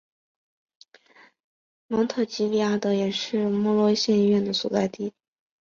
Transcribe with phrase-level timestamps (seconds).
[1.89, 5.13] 芒特吉利阿德也是莫罗县医院的所在地。